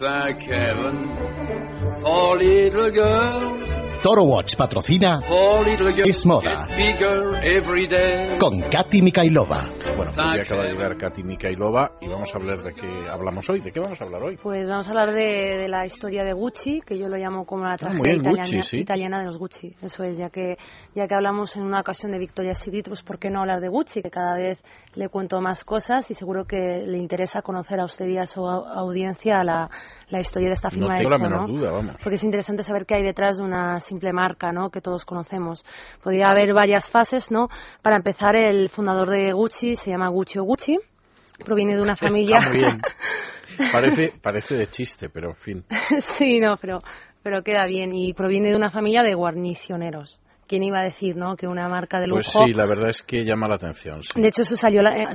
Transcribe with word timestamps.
Thank 0.00 0.40
heaven 0.44 1.14
for 2.00 2.38
little 2.38 2.90
girls, 2.90 3.74
Toro 4.02 4.22
Watch 4.24 4.56
patrocina. 4.56 5.20
Es 6.04 6.24
moda. 6.24 6.66
con 8.38 8.60
Katy 8.62 9.02
Mikailova. 9.02 9.60
Bueno, 9.96 10.12
pues 10.14 10.16
ya 10.16 10.42
acaba 10.42 10.62
de 10.64 10.72
llegar 10.72 10.96
Katy 10.96 11.22
Mikailova 11.22 11.92
y 12.00 12.08
vamos 12.08 12.30
a 12.32 12.38
hablar 12.38 12.62
de 12.62 12.72
qué 12.72 12.88
hablamos 13.10 13.48
hoy. 13.50 13.60
¿De 13.60 13.70
qué 13.70 13.80
vamos 13.80 14.00
a 14.00 14.04
hablar 14.04 14.22
hoy? 14.22 14.38
Pues 14.42 14.66
vamos 14.68 14.86
a 14.86 14.90
hablar 14.90 15.12
de, 15.12 15.58
de 15.58 15.68
la 15.68 15.84
historia 15.84 16.24
de 16.24 16.32
Gucci, 16.32 16.80
que 16.80 16.98
yo 16.98 17.08
lo 17.08 17.16
llamo 17.16 17.44
como 17.44 17.64
la 17.64 17.74
Ah, 17.74 17.76
tragedia 17.76 18.02
bien, 18.02 18.20
italiana, 18.20 18.42
Gucci, 18.48 18.62
sí. 18.62 18.76
italiana 18.78 19.18
de 19.20 19.26
los 19.26 19.36
Gucci. 19.38 19.76
Eso 19.82 20.02
es, 20.04 20.16
ya 20.16 20.30
que 20.30 20.56
ya 20.94 21.06
que 21.06 21.14
hablamos 21.14 21.54
en 21.56 21.62
una 21.64 21.80
ocasión 21.80 22.10
de 22.12 22.18
Victoria's 22.18 22.58
Secret, 22.58 22.88
pues 22.88 23.02
¿por 23.02 23.18
qué 23.18 23.28
no 23.28 23.40
hablar 23.40 23.60
de 23.60 23.68
Gucci? 23.68 24.00
Que 24.02 24.10
cada 24.10 24.36
vez 24.36 24.62
le 24.94 25.08
cuento 25.10 25.40
más 25.40 25.64
cosas 25.64 26.10
y 26.10 26.14
seguro 26.14 26.46
que 26.46 26.84
le 26.86 26.96
interesa 26.98 27.42
conocer 27.42 27.78
a 27.80 27.84
usted 27.84 28.06
y 28.06 28.16
a 28.18 28.26
su 28.26 28.40
au- 28.40 28.66
audiencia 28.66 29.44
la, 29.44 29.68
la 30.08 30.20
historia 30.20 30.48
de 30.48 30.54
esta 30.54 30.68
No 30.68 30.74
firma 30.74 30.94
de 30.94 30.98
tengo 30.98 31.10
la 31.10 31.16
lujo, 31.18 31.28
menor 31.30 31.48
¿no? 31.50 31.58
duda, 31.58 31.70
vamos. 31.72 31.96
Porque 32.02 32.14
es 32.14 32.24
interesante 32.24 32.62
saber 32.62 32.86
qué 32.86 32.94
hay 32.94 33.02
detrás 33.02 33.36
de 33.38 33.44
una 33.44 33.78
simple 33.90 34.12
marca, 34.12 34.52
¿no? 34.52 34.70
Que 34.70 34.80
todos 34.80 35.04
conocemos. 35.04 35.64
Podría 36.02 36.30
haber 36.30 36.54
varias 36.54 36.88
fases, 36.88 37.30
¿no? 37.30 37.48
Para 37.82 37.96
empezar, 37.96 38.36
el 38.36 38.68
fundador 38.68 39.10
de 39.10 39.32
Gucci 39.32 39.74
se 39.74 39.90
llama 39.90 40.08
Guccio 40.08 40.44
Gucci. 40.44 40.78
Proviene 41.44 41.74
de 41.74 41.82
una 41.82 41.96
familia. 41.96 42.38
Está 42.38 42.50
muy 42.50 42.58
bien. 42.58 42.80
Parece, 43.72 44.12
parece 44.22 44.54
de 44.54 44.68
chiste, 44.68 45.10
pero 45.10 45.30
en 45.30 45.36
fin. 45.36 45.64
sí, 45.98 46.38
no, 46.38 46.56
pero, 46.56 46.78
pero 47.22 47.42
queda 47.42 47.66
bien. 47.66 47.94
Y 47.94 48.14
proviene 48.14 48.50
de 48.50 48.56
una 48.56 48.70
familia 48.70 49.02
de 49.02 49.12
guarnicioneros. 49.14 50.20
¿Quién 50.50 50.64
iba 50.64 50.80
a 50.80 50.82
decir, 50.82 51.14
no? 51.14 51.36
Que 51.36 51.46
una 51.46 51.68
marca 51.68 52.00
de 52.00 52.08
lujo. 52.08 52.22
Pues 52.24 52.48
sí, 52.48 52.52
la 52.54 52.66
verdad 52.66 52.88
es 52.88 53.04
que 53.04 53.24
llama 53.24 53.46
la 53.46 53.54
atención. 53.54 54.02
sí. 54.02 54.20
De 54.20 54.26
hecho, 54.26 54.42
eso 54.42 54.56
salió, 54.56 54.82
la- 54.82 54.96
eh, 54.98 55.06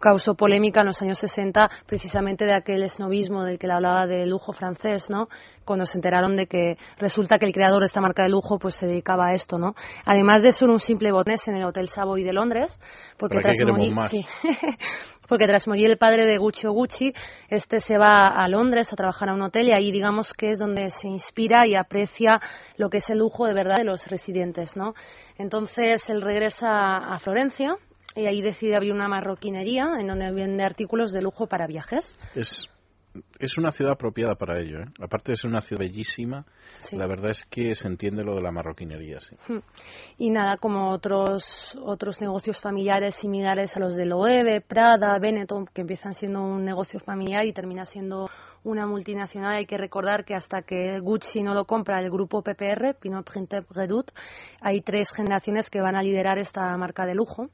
causó 0.00 0.34
polémica 0.34 0.80
en 0.80 0.86
los 0.86 1.02
años 1.02 1.18
60, 1.18 1.68
precisamente 1.84 2.46
de 2.46 2.54
aquel 2.54 2.82
esnovismo 2.82 3.44
del 3.44 3.58
que 3.58 3.66
le 3.66 3.74
hablaba 3.74 4.06
de 4.06 4.24
lujo 4.24 4.54
francés, 4.54 5.10
¿no? 5.10 5.28
Cuando 5.66 5.84
se 5.84 5.98
enteraron 5.98 6.38
de 6.38 6.46
que 6.46 6.78
resulta 6.96 7.38
que 7.38 7.44
el 7.44 7.52
creador 7.52 7.80
de 7.80 7.86
esta 7.86 8.00
marca 8.00 8.22
de 8.22 8.30
lujo, 8.30 8.58
pues 8.58 8.74
se 8.76 8.86
dedicaba 8.86 9.26
a 9.26 9.34
esto, 9.34 9.58
¿no? 9.58 9.74
Además 10.06 10.42
de 10.42 10.52
ser 10.52 10.70
un 10.70 10.80
simple 10.80 11.12
botés 11.12 11.46
en 11.48 11.56
el 11.56 11.64
Hotel 11.64 11.88
Savoy 11.88 12.24
de 12.24 12.32
Londres, 12.32 12.80
porque 13.18 13.36
¿Para 13.42 13.52
qué 13.52 13.58
tras 13.58 13.70
morir, 13.76 13.92
más? 13.94 14.10
sí. 14.10 14.24
porque 15.32 15.46
tras 15.46 15.66
morir 15.66 15.88
el 15.88 15.96
padre 15.96 16.26
de 16.26 16.36
Guccio 16.36 16.72
Gucci, 16.72 17.14
este 17.48 17.80
se 17.80 17.96
va 17.96 18.28
a 18.28 18.46
Londres 18.48 18.92
a 18.92 18.96
trabajar 18.96 19.30
a 19.30 19.32
un 19.32 19.40
hotel 19.40 19.68
y 19.68 19.72
ahí 19.72 19.90
digamos 19.90 20.34
que 20.34 20.50
es 20.50 20.58
donde 20.58 20.90
se 20.90 21.08
inspira 21.08 21.66
y 21.66 21.74
aprecia 21.74 22.38
lo 22.76 22.90
que 22.90 22.98
es 22.98 23.08
el 23.08 23.20
lujo 23.20 23.46
de 23.46 23.54
verdad 23.54 23.78
de 23.78 23.84
los 23.84 24.08
residentes, 24.08 24.76
¿no? 24.76 24.92
Entonces 25.38 26.10
él 26.10 26.20
regresa 26.20 26.98
a 26.98 27.18
Florencia 27.18 27.76
y 28.14 28.26
ahí 28.26 28.42
decide 28.42 28.76
abrir 28.76 28.92
una 28.92 29.08
marroquinería 29.08 29.88
en 29.98 30.06
donde 30.06 30.30
vende 30.32 30.64
artículos 30.64 31.12
de 31.12 31.22
lujo 31.22 31.46
para 31.46 31.66
viajes. 31.66 32.14
Es, 32.34 32.68
es 33.38 33.58
una 33.58 33.72
ciudad 33.72 33.92
apropiada 33.92 34.34
para 34.36 34.58
ello. 34.58 34.80
¿eh? 34.80 34.86
Aparte 35.00 35.32
de 35.32 35.36
ser 35.36 35.50
una 35.50 35.60
ciudad 35.60 35.80
bellísima, 35.80 36.44
Sí. 36.78 36.96
la 36.96 37.06
verdad 37.06 37.30
es 37.30 37.44
que 37.44 37.74
se 37.74 37.86
entiende 37.88 38.24
lo 38.24 38.34
de 38.34 38.42
la 38.42 38.50
marroquinería. 38.50 39.20
Sí. 39.20 39.36
Y 40.18 40.30
nada, 40.30 40.56
como 40.56 40.90
otros, 40.90 41.78
otros 41.82 42.20
negocios 42.20 42.60
familiares 42.60 43.14
similares 43.16 43.76
a 43.76 43.80
los 43.80 43.94
de 43.96 44.06
Loewe, 44.06 44.60
Prada, 44.60 45.18
Benetton, 45.18 45.66
que 45.66 45.82
empiezan 45.82 46.14
siendo 46.14 46.42
un 46.42 46.64
negocio 46.64 46.98
familiar 47.00 47.44
y 47.46 47.52
termina 47.52 47.84
siendo 47.86 48.28
una 48.64 48.86
multinacional. 48.86 49.54
Hay 49.54 49.66
que 49.66 49.78
recordar 49.78 50.24
que 50.24 50.34
hasta 50.34 50.62
que 50.62 50.98
Gucci 51.00 51.42
no 51.42 51.54
lo 51.54 51.64
compra 51.64 52.00
el 52.00 52.10
grupo 52.10 52.42
PPR, 52.42 52.94
Pinot 53.00 53.28
Printemps 53.30 53.68
Redoute, 53.70 54.12
hay 54.60 54.80
tres 54.80 55.12
generaciones 55.12 55.70
que 55.70 55.80
van 55.80 55.96
a 55.96 56.02
liderar 56.02 56.38
esta 56.38 56.76
marca 56.76 57.06
de 57.06 57.14
lujo. 57.14 57.48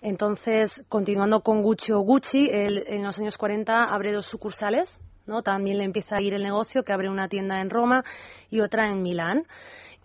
Entonces, 0.00 0.84
continuando 0.88 1.40
con 1.40 1.62
Gucci 1.62 1.92
o 1.92 2.00
Gucci, 2.00 2.48
en 2.50 3.02
los 3.02 3.18
años 3.18 3.38
40 3.38 3.84
abre 3.84 4.12
dos 4.12 4.26
sucursales, 4.26 5.00
¿no? 5.26 5.42
También 5.42 5.78
le 5.78 5.84
empieza 5.84 6.16
a 6.16 6.22
ir 6.22 6.34
el 6.34 6.42
negocio, 6.42 6.84
que 6.84 6.92
abre 6.92 7.08
una 7.08 7.28
tienda 7.28 7.60
en 7.60 7.70
Roma 7.70 8.04
y 8.50 8.60
otra 8.60 8.90
en 8.90 9.02
Milán. 9.02 9.46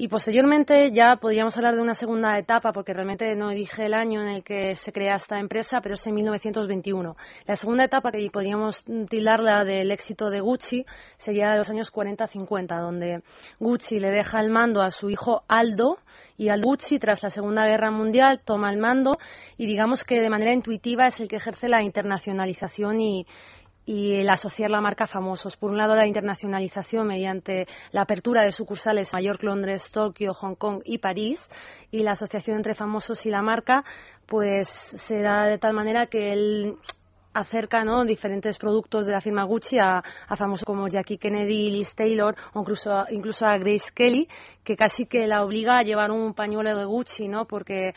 Y 0.01 0.07
posteriormente 0.07 0.93
ya 0.93 1.17
podríamos 1.17 1.57
hablar 1.57 1.75
de 1.75 1.81
una 1.81 1.93
segunda 1.93 2.37
etapa, 2.39 2.71
porque 2.71 2.93
realmente 2.93 3.35
no 3.35 3.49
dije 3.49 3.85
el 3.85 3.93
año 3.93 4.21
en 4.21 4.29
el 4.29 4.43
que 4.45 4.73
se 4.77 4.93
crea 4.93 5.15
esta 5.15 5.37
empresa, 5.39 5.81
pero 5.81 5.95
es 5.95 6.07
en 6.07 6.15
1921. 6.15 7.17
La 7.45 7.57
segunda 7.57 7.83
etapa, 7.83 8.09
que 8.09 8.29
podríamos 8.31 8.85
tildarla 9.09 9.65
del 9.65 9.91
éxito 9.91 10.29
de 10.29 10.39
Gucci, 10.39 10.85
sería 11.17 11.51
de 11.51 11.57
los 11.57 11.69
años 11.69 11.91
40-50, 11.91 12.79
donde 12.79 13.23
Gucci 13.59 13.99
le 13.99 14.09
deja 14.09 14.39
el 14.39 14.51
mando 14.51 14.81
a 14.81 14.91
su 14.91 15.09
hijo 15.09 15.43
Aldo, 15.49 15.97
y 16.37 16.47
Aldo 16.47 16.67
Gucci, 16.69 16.97
tras 16.97 17.21
la 17.21 17.29
Segunda 17.29 17.67
Guerra 17.67 17.91
Mundial, 17.91 18.39
toma 18.45 18.71
el 18.71 18.77
mando 18.77 19.17
y 19.57 19.65
digamos 19.65 20.05
que 20.05 20.21
de 20.21 20.29
manera 20.29 20.53
intuitiva 20.53 21.07
es 21.07 21.19
el 21.19 21.27
que 21.27 21.35
ejerce 21.35 21.67
la 21.67 21.83
internacionalización 21.83 23.01
y, 23.01 23.27
y 23.89 24.13
el 24.13 24.29
asociar 24.29 24.69
la 24.69 24.81
marca 24.81 25.05
a 25.05 25.07
famosos. 25.07 25.57
Por 25.57 25.71
un 25.71 25.77
lado, 25.79 25.95
la 25.95 26.05
internacionalización 26.05 27.07
mediante 27.07 27.65
la 27.91 28.01
apertura 28.01 28.43
de 28.43 28.51
sucursales 28.51 29.11
en 29.15 29.23
York, 29.23 29.41
Londres, 29.41 29.89
Tokio, 29.91 30.35
Hong 30.35 30.53
Kong 30.53 30.83
y 30.85 30.99
París, 30.99 31.49
y 31.89 32.03
la 32.03 32.11
asociación 32.11 32.57
entre 32.57 32.75
famosos 32.75 33.25
y 33.25 33.31
la 33.31 33.41
marca, 33.41 33.83
pues 34.27 34.69
se 34.69 35.21
da 35.21 35.45
de 35.45 35.57
tal 35.57 35.73
manera 35.73 36.05
que 36.05 36.33
él 36.33 36.75
acerca 37.33 37.83
¿no? 37.83 38.05
diferentes 38.05 38.59
productos 38.59 39.07
de 39.07 39.13
la 39.13 39.21
firma 39.21 39.43
Gucci 39.43 39.79
a, 39.79 40.03
a 40.27 40.35
famosos 40.35 40.65
como 40.65 40.87
Jackie 40.87 41.17
Kennedy, 41.17 41.71
Liz 41.71 41.95
Taylor 41.95 42.35
o 42.53 42.59
incluso, 42.59 43.05
incluso 43.09 43.47
a 43.47 43.57
Grace 43.57 43.89
Kelly, 43.95 44.29
que 44.63 44.75
casi 44.75 45.07
que 45.07 45.25
la 45.25 45.43
obliga 45.43 45.79
a 45.79 45.83
llevar 45.83 46.11
un 46.11 46.35
pañuelo 46.35 46.77
de 46.77 46.85
Gucci, 46.85 47.27
¿no? 47.27 47.45
porque 47.45 47.95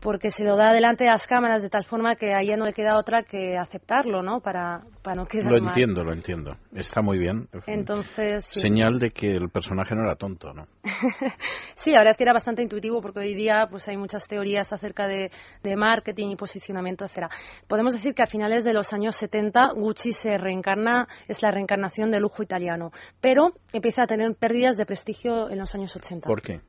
porque 0.00 0.30
se 0.30 0.44
lo 0.44 0.56
da 0.56 0.72
delante 0.72 1.04
de 1.04 1.10
las 1.10 1.26
cámaras 1.26 1.62
de 1.62 1.68
tal 1.68 1.84
forma 1.84 2.16
que 2.16 2.34
a 2.34 2.40
ella 2.40 2.56
no 2.56 2.64
le 2.64 2.72
queda 2.72 2.96
otra 2.96 3.22
que 3.22 3.56
aceptarlo, 3.58 4.22
¿no? 4.22 4.40
Para, 4.40 4.82
para 5.02 5.16
no 5.16 5.26
quedar 5.26 5.52
Lo 5.52 5.58
mal. 5.58 5.68
entiendo, 5.68 6.02
lo 6.02 6.12
entiendo. 6.12 6.56
Está 6.74 7.02
muy 7.02 7.18
bien. 7.18 7.48
Entonces, 7.66 8.46
sí. 8.46 8.60
Señal 8.60 8.98
de 8.98 9.10
que 9.10 9.32
el 9.32 9.50
personaje 9.50 9.94
no 9.94 10.02
era 10.02 10.16
tonto, 10.16 10.52
¿no? 10.52 10.64
Sí, 11.74 11.92
la 11.92 12.00
verdad 12.00 12.10
es 12.10 12.16
que 12.18 12.24
era 12.24 12.34
bastante 12.34 12.62
intuitivo 12.62 13.00
porque 13.00 13.20
hoy 13.20 13.34
día 13.34 13.66
pues 13.70 13.88
hay 13.88 13.96
muchas 13.96 14.28
teorías 14.28 14.70
acerca 14.70 15.06
de, 15.06 15.30
de 15.62 15.76
marketing 15.76 16.28
y 16.28 16.36
posicionamiento, 16.36 17.04
etcétera. 17.06 17.30
Podemos 17.68 17.94
decir 17.94 18.12
que 18.12 18.22
a 18.22 18.26
finales 18.26 18.64
de 18.64 18.74
los 18.74 18.92
años 18.92 19.16
70 19.16 19.72
Gucci 19.76 20.12
se 20.12 20.36
reencarna, 20.36 21.08
es 21.26 21.42
la 21.42 21.50
reencarnación 21.50 22.10
del 22.10 22.22
lujo 22.22 22.42
italiano, 22.42 22.92
pero 23.22 23.52
empieza 23.72 24.02
a 24.02 24.06
tener 24.06 24.34
pérdidas 24.34 24.76
de 24.76 24.84
prestigio 24.84 25.48
en 25.48 25.58
los 25.58 25.74
años 25.74 25.96
80. 25.96 26.26
¿Por 26.26 26.42
qué? 26.42 26.60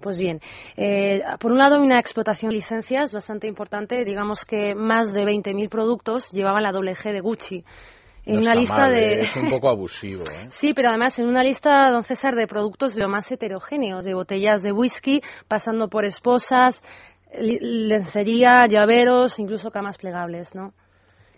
Pues 0.00 0.18
bien, 0.18 0.40
eh, 0.76 1.22
por 1.40 1.52
un 1.52 1.58
lado, 1.58 1.80
una 1.80 1.98
explotación 1.98 2.50
de 2.50 2.56
licencias 2.56 3.12
bastante 3.12 3.46
importante. 3.46 4.04
Digamos 4.04 4.44
que 4.44 4.74
más 4.74 5.12
de 5.12 5.24
20.000 5.24 5.68
productos 5.68 6.30
llevaban 6.32 6.62
la 6.62 6.72
doble 6.72 6.94
G 6.94 7.12
de 7.12 7.20
Gucci. 7.20 7.64
En 8.24 8.34
No 8.34 8.40
una 8.40 8.50
está 8.50 8.60
lista 8.60 8.76
mal, 8.76 8.92
de. 8.92 9.14
¿eh? 9.14 9.20
Es 9.20 9.36
un 9.36 9.48
poco 9.48 9.68
abusivo, 9.70 10.24
¿eh? 10.24 10.46
Sí, 10.48 10.74
pero 10.74 10.88
además 10.88 11.18
en 11.18 11.28
una 11.28 11.44
lista, 11.44 11.90
don 11.90 12.02
César, 12.02 12.34
de 12.34 12.48
productos 12.48 12.94
de 12.94 13.02
lo 13.02 13.08
más 13.08 13.30
heterogéneos, 13.30 14.04
de 14.04 14.14
botellas 14.14 14.62
de 14.62 14.72
whisky, 14.72 15.22
pasando 15.46 15.88
por 15.88 16.04
esposas, 16.04 16.82
lencería, 17.32 18.66
llaveros, 18.66 19.38
incluso 19.38 19.70
camas 19.70 19.98
plegables, 19.98 20.54
¿no? 20.54 20.72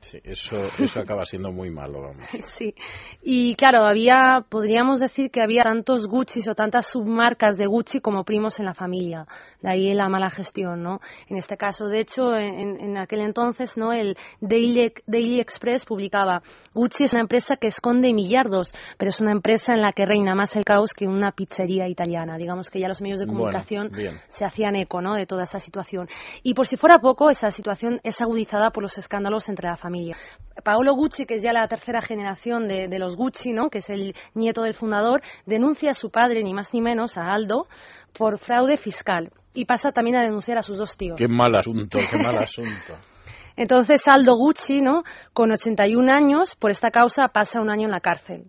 Sí, 0.01 0.21
eso, 0.25 0.57
eso 0.79 1.01
acaba 1.01 1.25
siendo 1.25 1.51
muy 1.53 1.71
malo, 1.71 2.03
vamos. 2.03 2.29
Sí. 2.41 2.75
Y 3.23 3.55
claro, 3.57 3.85
había, 3.85 4.45
podríamos 4.49 5.01
decir 5.01 5.31
que 5.31 5.43
había 5.43 5.65
tantos 5.65 6.07
Gucci 6.07 6.41
o 6.49 6.55
tantas 6.55 6.87
submarcas 6.89 7.57
de 7.59 7.67
Gucci 7.67 8.01
como 8.01 8.25
primos 8.25 8.59
en 8.61 8.67
la 8.67 8.75
familia. 8.75 9.27
De 9.61 9.71
ahí 9.71 9.93
la 9.95 10.09
mala 10.09 10.31
gestión, 10.31 10.83
¿no? 10.83 11.01
En 11.29 11.37
este 11.37 11.57
caso, 11.57 11.87
de 11.87 12.01
hecho, 12.01 12.35
en, 12.37 12.81
en 12.81 12.97
aquel 12.97 13.21
entonces, 13.21 13.77
¿no? 13.77 13.93
El 13.93 14.17
Daily, 14.41 14.93
Daily 15.07 15.41
Express 15.41 15.85
publicaba 15.85 16.43
Gucci 16.75 17.05
es 17.05 17.13
una 17.13 17.23
empresa 17.23 17.57
que 17.57 17.67
esconde 17.67 18.13
millardos, 18.13 18.73
pero 18.99 19.09
es 19.09 19.21
una 19.21 19.33
empresa 19.33 19.75
en 19.75 19.83
la 19.83 19.93
que 19.93 20.07
reina 20.07 20.35
más 20.35 20.55
el 20.55 20.65
caos 20.65 20.95
que 20.95 21.07
una 21.09 21.33
pizzería 21.33 21.89
italiana. 21.89 22.39
Digamos 22.39 22.71
que 22.71 22.79
ya 22.79 22.89
los 22.89 23.03
medios 23.03 23.19
de 23.19 23.27
Bueno, 23.27 23.41
comunicación 23.41 23.91
bien. 23.91 24.15
se 24.29 24.45
hacían 24.45 24.77
eco, 24.77 25.01
¿no? 25.01 25.15
De 25.15 25.27
toda 25.27 25.43
esa 25.43 25.59
situación. 25.59 26.09
Y 26.45 26.55
por 26.55 26.67
si 26.67 26.77
fuera 26.77 26.99
poco, 26.99 27.31
esa 27.31 27.51
situación 27.51 28.01
es 28.05 28.21
agudizada 28.21 28.71
por 28.71 28.83
los 28.83 28.97
escándalos 28.97 29.49
entre 29.49 29.69
la 29.69 29.77
familia. 29.77 29.88
Paolo 30.65 30.95
Gucci, 30.95 31.27
que 31.27 31.35
es 31.35 31.43
ya 31.43 31.53
la 31.53 31.69
tercera 31.69 32.01
generación 32.01 32.69
de, 32.69 32.89
de 32.89 32.99
los 32.99 33.17
Gucci, 33.17 33.53
¿no? 33.53 33.71
que 33.71 33.79
es 33.79 33.91
el 33.91 34.15
nieto 34.35 34.63
del 34.63 34.75
fundador, 34.75 35.23
denuncia 35.47 35.93
a 35.93 35.95
su 35.95 36.11
padre, 36.11 36.43
ni 36.43 36.53
más 36.55 36.75
ni 36.75 36.81
menos, 36.81 37.17
a 37.17 37.33
Aldo, 37.33 37.67
por 38.17 38.39
fraude 38.39 38.77
fiscal. 38.77 39.31
Y 39.55 39.65
pasa 39.65 39.93
también 39.93 40.17
a 40.17 40.23
denunciar 40.23 40.59
a 40.59 40.63
sus 40.63 40.77
dos 40.77 40.97
tíos. 40.97 41.17
Qué 41.17 41.29
mal 41.29 41.55
asunto, 41.55 41.99
qué 42.11 42.19
mal 42.19 42.39
asunto. 42.43 42.95
Entonces 43.57 44.07
Aldo 44.07 44.37
Gucci, 44.37 44.81
¿no? 44.81 45.03
con 45.33 45.51
81 45.51 46.13
años, 46.13 46.55
por 46.57 46.71
esta 46.71 46.91
causa 46.91 47.29
pasa 47.29 47.61
un 47.61 47.71
año 47.71 47.87
en 47.87 47.91
la 47.91 48.01
cárcel. 48.01 48.45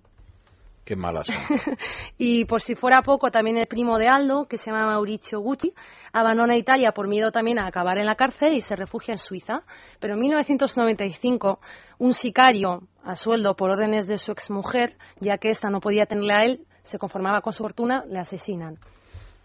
Qué 0.89 0.95
mal 0.95 1.15
asunto. 1.17 1.39
Y 2.17 2.45
por 2.45 2.63
si 2.63 2.73
fuera 2.73 3.03
poco, 3.03 3.29
también 3.29 3.57
el 3.57 3.67
primo 3.67 3.99
de 3.99 4.07
Aldo, 4.07 4.47
que 4.47 4.57
se 4.57 4.71
llama 4.71 4.87
Mauricio 4.87 5.39
Gucci, 5.39 5.71
abandona 6.11 6.57
Italia 6.57 6.93
por 6.93 7.07
miedo 7.07 7.31
también 7.31 7.59
a 7.59 7.67
acabar 7.67 7.99
en 7.99 8.07
la 8.07 8.15
cárcel 8.15 8.53
y 8.53 8.61
se 8.61 8.75
refugia 8.75 9.11
en 9.11 9.19
Suiza. 9.19 9.61
Pero 9.99 10.15
en 10.15 10.21
1995, 10.21 11.59
un 11.99 12.11
sicario 12.11 12.87
a 13.03 13.15
sueldo 13.15 13.55
por 13.55 13.69
órdenes 13.69 14.07
de 14.07 14.17
su 14.17 14.31
exmujer, 14.31 14.97
ya 15.19 15.37
que 15.37 15.51
ésta 15.51 15.69
no 15.69 15.79
podía 15.79 16.07
tenerle 16.07 16.33
a 16.33 16.45
él, 16.45 16.65
se 16.81 16.97
conformaba 16.97 17.41
con 17.41 17.53
su 17.53 17.61
fortuna, 17.61 18.03
le 18.09 18.17
asesinan. 18.17 18.79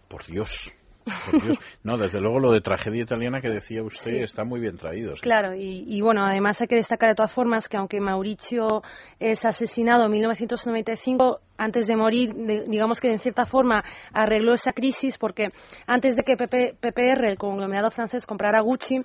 Por 0.07 0.25
Dios. 0.25 0.73
Por 1.31 1.43
Dios. 1.43 1.59
No, 1.83 1.97
desde 1.97 2.19
luego 2.19 2.39
lo 2.39 2.51
de 2.51 2.61
tragedia 2.61 3.03
italiana 3.03 3.39
que 3.41 3.49
decía 3.49 3.83
usted 3.83 4.11
Sí. 4.11 4.17
está 4.23 4.43
muy 4.43 4.59
bien 4.59 4.75
traído. 4.77 5.15
sí. 5.15 5.21
Claro, 5.21 5.53
y, 5.53 5.85
y 5.87 6.01
bueno, 6.01 6.23
además 6.25 6.59
hay 6.61 6.67
que 6.67 6.75
destacar 6.75 7.09
de 7.09 7.15
todas 7.15 7.31
formas 7.31 7.69
que 7.69 7.77
aunque 7.77 8.01
Mauricio 8.01 8.81
es 9.19 9.45
asesinado 9.45 10.05
en 10.05 10.11
1995, 10.11 11.39
antes 11.57 11.87
de 11.87 11.95
morir, 11.95 12.33
de- 12.33 12.65
digamos 12.67 12.99
que 12.99 13.11
en 13.11 13.19
cierta 13.19 13.45
forma 13.45 13.83
arregló 14.13 14.53
esa 14.53 14.73
crisis 14.73 15.17
porque 15.17 15.49
antes 15.87 16.15
de 16.15 16.23
que 16.23 16.35
PP 16.37 16.75
PPR, 16.79 17.29
el 17.29 17.37
conglomerado 17.37 17.91
francés, 17.91 18.25
comprara 18.25 18.61
Gucci, 18.61 19.01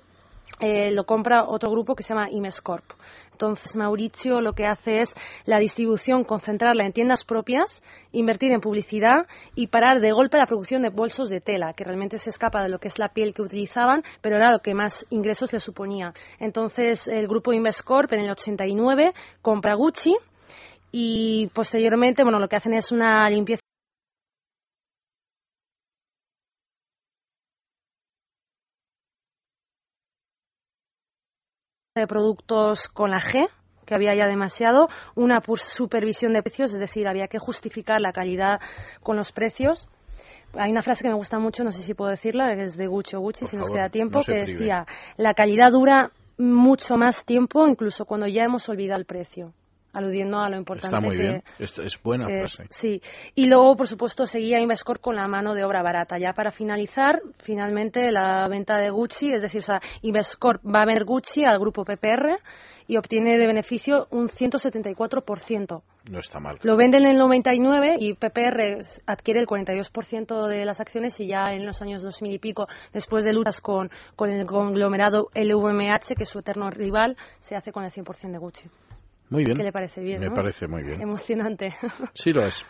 eh, 0.59 0.91
lo 0.91 1.05
compra 1.05 1.45
otro 1.45 1.71
grupo 1.71 1.95
que 1.95 2.03
se 2.03 2.13
llama 2.13 2.29
Imescorp. 2.29 2.85
Entonces 3.31 3.75
Mauricio 3.75 4.39
lo 4.39 4.53
que 4.53 4.67
hace 4.67 5.01
es 5.01 5.15
la 5.45 5.57
distribución, 5.57 6.23
concentrarla 6.23 6.85
en 6.85 6.93
tiendas 6.93 7.23
propias, 7.23 7.81
invertir 8.11 8.51
en 8.51 8.61
publicidad 8.61 9.25
y 9.55 9.67
parar 9.67 9.99
de 9.99 10.11
golpe 10.11 10.37
la 10.37 10.45
producción 10.45 10.83
de 10.83 10.89
bolsos 10.89 11.29
de 11.29 11.41
tela, 11.41 11.73
que 11.73 11.83
realmente 11.83 12.19
se 12.19 12.29
escapa 12.29 12.61
de 12.61 12.69
lo 12.69 12.77
que 12.77 12.87
es 12.87 12.99
la 12.99 13.09
piel 13.09 13.33
que 13.33 13.41
utilizaban, 13.41 14.03
pero 14.21 14.35
era 14.35 14.51
lo 14.51 14.59
que 14.59 14.75
más 14.75 15.07
ingresos 15.09 15.51
le 15.53 15.59
suponía. 15.59 16.13
Entonces 16.39 17.07
el 17.07 17.27
grupo 17.27 17.51
Imescorp 17.51 18.13
en 18.13 18.19
el 18.19 18.29
89 18.29 19.13
compra 19.41 19.73
Gucci 19.73 20.15
y 20.91 21.47
posteriormente, 21.47 22.23
bueno, 22.23 22.37
lo 22.37 22.47
que 22.47 22.57
hacen 22.57 22.73
es 22.73 22.91
una 22.91 23.27
limpieza 23.29 23.61
de 32.01 32.07
productos 32.07 32.87
con 32.89 33.11
la 33.11 33.19
G, 33.19 33.47
que 33.85 33.95
había 33.95 34.13
ya 34.15 34.27
demasiado, 34.27 34.89
una 35.15 35.41
supervisión 35.57 36.33
de 36.33 36.43
precios, 36.43 36.73
es 36.73 36.79
decir, 36.79 37.07
había 37.07 37.27
que 37.27 37.39
justificar 37.39 37.99
la 38.01 38.11
calidad 38.11 38.59
con 39.01 39.15
los 39.17 39.31
precios. 39.31 39.87
Hay 40.53 40.71
una 40.71 40.81
frase 40.81 41.03
que 41.03 41.09
me 41.09 41.15
gusta 41.15 41.39
mucho, 41.39 41.63
no 41.63 41.71
sé 41.71 41.81
si 41.81 41.93
puedo 41.93 42.11
decirla, 42.11 42.55
que 42.55 42.63
es 42.63 42.77
de 42.77 42.87
Gucci 42.87 43.15
o 43.15 43.19
Gucci, 43.19 43.41
Por 43.41 43.49
si 43.49 43.57
nos 43.57 43.69
queda 43.69 43.89
tiempo, 43.89 44.19
no 44.19 44.23
que 44.25 44.43
prive. 44.43 44.51
decía, 44.57 44.85
la 45.17 45.33
calidad 45.33 45.71
dura 45.71 46.11
mucho 46.37 46.95
más 46.97 47.23
tiempo, 47.25 47.67
incluso 47.67 48.05
cuando 48.05 48.27
ya 48.27 48.43
hemos 48.43 48.67
olvidado 48.69 48.99
el 48.99 49.05
precio, 49.05 49.53
aludiendo 49.93 50.39
a 50.39 50.49
lo 50.49 50.57
importante 50.57 50.95
Está 50.95 51.05
muy 51.07 51.17
que, 51.17 51.21
bien. 51.23 51.43
Es, 51.59 51.77
es 51.79 52.01
buena 52.01 52.27
que 52.27 52.39
frase. 52.39 52.63
es- 52.63 52.75
sí. 52.75 53.01
Y 53.35 53.47
luego, 53.47 53.75
por 53.75 53.87
supuesto, 53.87 54.25
seguía 54.25 54.59
Invescor 54.59 54.99
con 54.99 55.15
la 55.15 55.27
mano 55.27 55.53
de 55.53 55.63
obra 55.63 55.81
barata. 55.81 56.17
Ya 56.17 56.33
para 56.33 56.51
finalizar, 56.51 57.21
finalmente 57.39 58.11
la 58.11 58.47
venta 58.47 58.77
de 58.77 58.89
Gucci, 58.89 59.31
es 59.33 59.41
decir, 59.41 59.59
o 59.59 59.63
sea, 59.63 59.81
Invescor 60.01 60.59
va 60.65 60.83
a 60.83 60.85
vender 60.85 61.05
Gucci 61.05 61.43
al 61.45 61.59
grupo 61.59 61.83
PPR 61.85 62.37
y 62.87 62.97
obtiene 62.97 63.37
de 63.37 63.47
beneficio 63.47 64.07
un 64.11 64.27
174%. 64.27 65.81
No 66.09 66.19
está 66.19 66.39
mal. 66.39 66.57
Lo 66.63 66.75
venden 66.77 67.03
en 67.05 67.11
el 67.11 67.17
99 67.19 67.95
y 67.99 68.13
PPR 68.15 68.81
adquiere 69.05 69.39
el 69.39 69.47
42% 69.47 70.47
de 70.47 70.65
las 70.65 70.79
acciones 70.81 71.19
y 71.19 71.27
ya 71.27 71.53
en 71.53 71.65
los 71.65 71.81
años 71.81 72.01
2000 72.01 72.33
y 72.33 72.39
pico, 72.39 72.67
después 72.91 73.23
de 73.23 73.33
luchas 73.33 73.61
con, 73.61 73.89
con 74.15 74.29
el 74.31 74.45
conglomerado 74.45 75.29
LVMH, 75.35 76.15
que 76.17 76.23
es 76.23 76.29
su 76.29 76.39
eterno 76.39 76.69
rival, 76.71 77.17
se 77.39 77.55
hace 77.55 77.71
con 77.71 77.83
el 77.85 77.91
100% 77.91 78.31
de 78.31 78.37
Gucci. 78.39 78.69
Muy 79.31 79.45
bien. 79.45 79.55
¿Qué 79.57 79.63
le 79.63 79.71
parece 79.71 80.01
bien? 80.03 80.19
Me 80.19 80.27
no? 80.27 80.35
parece 80.35 80.67
muy 80.67 80.83
bien. 80.83 81.01
Emocionante. 81.01 81.73
Sí 82.13 82.31
lo 82.31 82.45
es. 82.45 82.63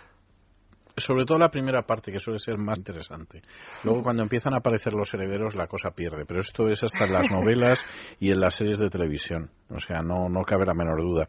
Sobre 0.95 1.25
todo 1.25 1.39
la 1.39 1.49
primera 1.49 1.81
parte, 1.81 2.11
que 2.11 2.19
suele 2.19 2.37
ser 2.37 2.57
más 2.57 2.77
interesante. 2.77 3.41
Luego, 3.83 4.03
cuando 4.03 4.21
empiezan 4.21 4.53
a 4.53 4.57
aparecer 4.57 4.93
los 4.93 5.11
herederos, 5.13 5.55
la 5.55 5.65
cosa 5.65 5.89
pierde. 5.91 6.25
Pero 6.25 6.41
esto 6.41 6.67
es 6.67 6.83
hasta 6.83 7.05
en 7.05 7.13
las 7.13 7.31
novelas 7.31 7.83
y 8.19 8.29
en 8.29 8.39
las 8.39 8.55
series 8.55 8.77
de 8.77 8.89
televisión. 8.89 9.49
O 9.73 9.79
sea, 9.79 10.01
no, 10.01 10.29
no 10.29 10.43
cabe 10.43 10.65
la 10.65 10.73
menor 10.73 11.01
duda. 11.01 11.27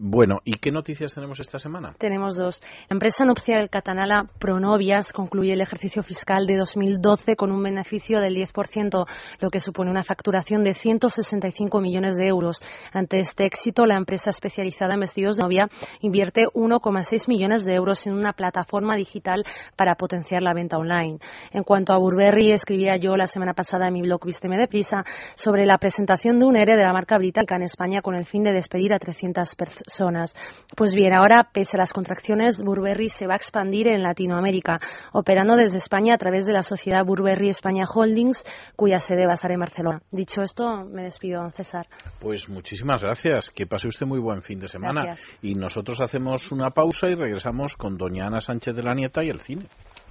Bueno, 0.00 0.40
¿y 0.44 0.54
qué 0.54 0.72
noticias 0.72 1.14
tenemos 1.14 1.40
esta 1.40 1.58
semana? 1.58 1.94
Tenemos 1.98 2.36
dos. 2.36 2.62
La 2.88 2.94
empresa 2.94 3.24
nupcial 3.24 3.70
catalana 3.70 4.28
Pronovias 4.38 5.12
concluye 5.12 5.52
el 5.52 5.60
ejercicio 5.60 6.02
fiscal 6.02 6.46
de 6.46 6.56
2012 6.56 7.36
con 7.36 7.52
un 7.52 7.62
beneficio 7.62 8.20
del 8.20 8.34
10%, 8.34 9.06
lo 9.40 9.50
que 9.50 9.60
supone 9.60 9.90
una 9.90 10.02
facturación 10.02 10.64
de 10.64 10.74
165 10.74 11.80
millones 11.80 12.16
de 12.16 12.26
euros. 12.26 12.60
Ante 12.92 13.20
este 13.20 13.44
éxito, 13.44 13.86
la 13.86 13.96
empresa 13.96 14.30
especializada 14.30 14.94
en 14.94 15.00
vestidos 15.00 15.36
de 15.36 15.42
novia 15.42 15.68
invierte 16.00 16.46
1,6 16.48 17.28
millones 17.28 17.64
de 17.64 17.74
euros 17.74 18.06
en 18.06 18.14
una 18.14 18.32
plataforma 18.32 18.96
digital 18.96 19.44
para 19.76 19.94
potenciar 19.94 20.42
la 20.42 20.54
venta 20.54 20.78
online. 20.78 21.18
En 21.52 21.62
cuanto 21.62 21.92
a 21.92 21.98
Burberry, 21.98 22.52
escribía 22.52 22.96
yo 22.96 23.16
la 23.16 23.26
semana 23.26 23.54
pasada 23.54 23.88
en 23.88 23.94
mi 23.94 24.02
blog 24.02 24.24
Vísteme 24.24 24.58
Deprisa 24.58 25.04
sobre 25.34 25.66
la 25.66 25.78
presentación 25.78 26.38
de 26.38 26.46
un 26.46 26.56
ERE 26.56 26.76
de 26.76 26.82
la 26.82 26.92
marca 26.92 27.18
británica 27.18 27.56
en 27.56 27.62
España 27.76 28.00
con 28.00 28.14
el 28.14 28.24
fin 28.24 28.42
de 28.42 28.54
despedir 28.54 28.94
a 28.94 28.98
300 28.98 29.54
personas. 29.54 30.34
Pues 30.74 30.94
bien, 30.94 31.12
ahora, 31.12 31.50
pese 31.52 31.76
a 31.76 31.80
las 31.80 31.92
contracciones, 31.92 32.62
Burberry 32.62 33.10
se 33.10 33.26
va 33.26 33.34
a 33.34 33.36
expandir 33.36 33.86
en 33.86 34.02
Latinoamérica, 34.02 34.80
operando 35.12 35.56
desde 35.56 35.76
España 35.76 36.14
a 36.14 36.16
través 36.16 36.46
de 36.46 36.54
la 36.54 36.62
sociedad 36.62 37.04
Burberry 37.04 37.50
España 37.50 37.84
Holdings, 37.84 38.46
cuya 38.76 38.98
sede 38.98 39.26
va 39.26 39.32
a 39.32 39.34
estar 39.34 39.52
en 39.52 39.60
Barcelona. 39.60 40.00
Dicho 40.10 40.40
esto, 40.40 40.86
me 40.86 41.02
despido, 41.02 41.42
don 41.42 41.52
César. 41.52 41.86
Pues 42.18 42.48
muchísimas 42.48 43.02
gracias. 43.02 43.50
Que 43.50 43.66
pase 43.66 43.88
usted 43.88 44.06
muy 44.06 44.20
buen 44.20 44.40
fin 44.40 44.58
de 44.58 44.68
semana. 44.68 45.02
Gracias. 45.02 45.28
Y 45.42 45.52
nosotros 45.52 46.00
hacemos 46.00 46.50
una 46.52 46.70
pausa 46.70 47.08
y 47.08 47.14
regresamos 47.14 47.76
con 47.76 47.98
doña 47.98 48.26
Ana 48.26 48.40
Sánchez 48.40 48.74
de 48.74 48.82
la 48.84 48.94
Nieta 48.94 49.22
y 49.22 49.28
el 49.28 49.40
cine. 49.40 49.68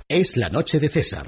Es 0.08 0.38
la 0.38 0.50
noche 0.50 0.78
de 0.78 0.88
César. 0.88 1.26